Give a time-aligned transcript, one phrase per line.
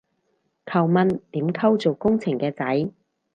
[0.65, 2.91] 求問點溝做工程嘅仔